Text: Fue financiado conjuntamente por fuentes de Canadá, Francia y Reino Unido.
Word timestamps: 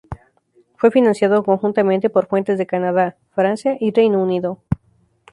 Fue 0.77 0.89
financiado 0.89 1.43
conjuntamente 1.43 2.09
por 2.09 2.25
fuentes 2.25 2.57
de 2.57 2.65
Canadá, 2.65 3.17
Francia 3.35 3.77
y 3.79 3.91
Reino 3.93 4.19
Unido. 4.19 4.59